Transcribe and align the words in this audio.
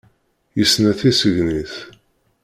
Yesna 0.59 0.91
tisegnit 0.99 1.73